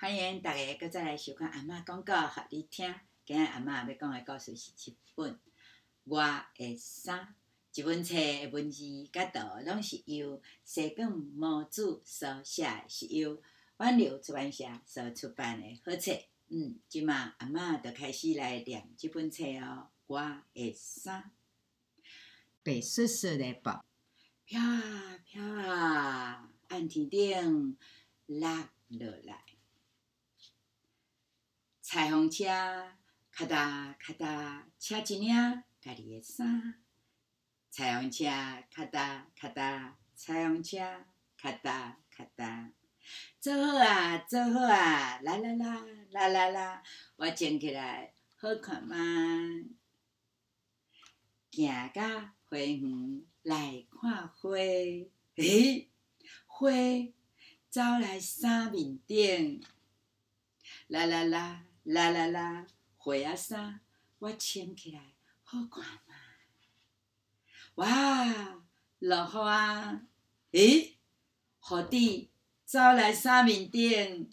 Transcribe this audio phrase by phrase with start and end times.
[0.00, 2.94] 欢迎大家搁再来收看阿嬷讲故互你听。
[3.26, 5.38] 今日阿嬷要讲的故事是一本
[6.04, 6.22] 我
[6.54, 7.34] 的衫，
[7.70, 8.82] 这本册的文字
[9.12, 13.42] 甲图拢是由西贡毛子所写，是由
[13.78, 16.18] 远流出版社所出版的好册。
[16.48, 19.90] 嗯，即马阿嬷就开始来念这本册哦。
[20.06, 20.18] 我
[20.54, 21.30] 的衫，
[22.62, 23.68] 白雪雪的布，
[24.46, 27.76] 飘啊飘啊，暗天顶
[28.24, 28.48] 落
[28.88, 29.44] 落来。
[31.92, 32.44] 彩虹车，
[33.32, 35.28] 咔哒咔哒，车一领
[35.80, 36.80] 家己的衫。
[37.68, 38.26] 彩虹车，
[38.70, 40.78] 咔哒咔哒，彩虹车，
[41.36, 42.70] 咔哒咔哒。
[43.40, 46.82] 做好啊，做好啊，啦啦啦，啦啦啦，
[47.16, 48.96] 我穿起来好看吗？
[51.50, 52.08] 行到
[52.48, 54.48] 花园来看花，
[55.34, 55.90] 嘿，
[56.46, 56.70] 花
[57.68, 59.60] 走来三面顶，
[60.86, 61.64] 来来来。
[61.84, 62.66] 啦啦啦，
[62.96, 63.80] 花啊衫，
[64.18, 66.14] 我穿起来好看吗？
[67.76, 68.62] 哇，
[68.98, 70.02] 落雨啊！
[70.52, 70.96] 咦，
[71.62, 72.30] 雨滴
[72.64, 74.30] 走来衫面顶，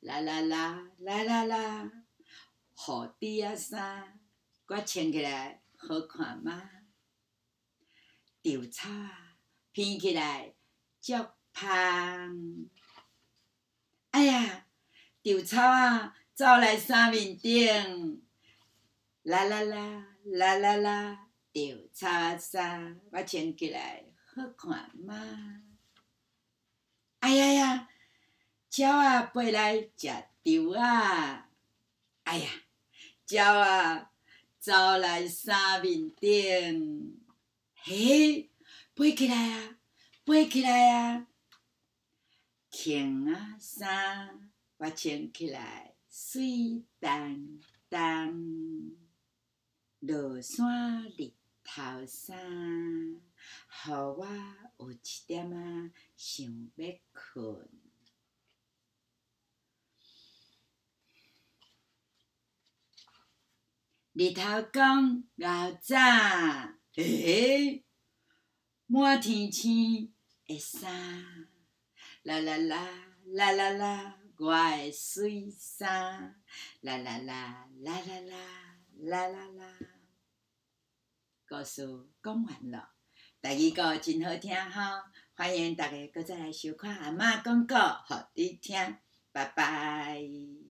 [0.00, 4.20] 啦啦啦，啦啦啦，雨滴啊衫，
[4.66, 6.70] 我穿起来好看吗？
[8.42, 9.36] 稻草啊，
[9.72, 10.54] 编起来
[11.00, 11.14] 足
[11.54, 12.68] 香。
[14.10, 14.66] 哎呀，
[15.22, 16.16] 稻草啊！
[16.40, 18.22] 走来衫面顶，
[19.24, 21.60] 啦啦啦，啦啦啦，稻
[21.92, 25.62] 草衫，我穿起来好看吗？
[27.18, 27.88] 哎呀呀，
[28.74, 31.50] 鸟啊飞来食稻啊！
[32.24, 32.48] 哎呀，
[33.28, 34.10] 鸟啊
[34.58, 37.20] 走来衫面顶，
[37.74, 38.48] 嘿，
[38.96, 39.76] 飞起来啊，
[40.24, 41.26] 飞起来啊，
[42.70, 45.88] 轻啊衫，我穿起来。
[46.10, 48.36] 水当当，
[50.00, 52.36] 落山日头山，
[53.16, 54.26] 予我
[54.78, 55.56] 有一点仔
[56.16, 57.68] 想要困。
[64.12, 65.96] 日头讲老早，
[66.92, 67.84] 嘿嘿，
[68.86, 70.12] 满天星
[70.44, 71.48] 的衫，
[72.24, 74.19] 啦啦啦，啦啦啦。
[74.40, 76.34] 我爱水山，
[76.80, 78.36] 啦啦啦，啦啦啦，
[78.96, 79.76] 啦啦啦。
[81.46, 81.86] 故事
[82.22, 82.88] 讲完了，
[83.42, 88.96] 第二个真好听哈，欢迎大家搁再来收看阿嬷讲故，互你听，
[89.30, 90.24] 拜拜。